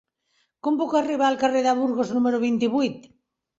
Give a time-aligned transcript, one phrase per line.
[0.67, 3.09] Com puc arribar al carrer de Burgos número vint-i-vuit?